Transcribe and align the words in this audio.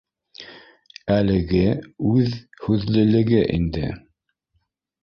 Әлеге 1.17 1.61
үҙ 2.15 2.35
һүҙлелеге 2.65 3.47
инде 3.61 3.97